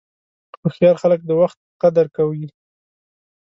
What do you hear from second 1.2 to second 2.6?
د وخت قدر کوي.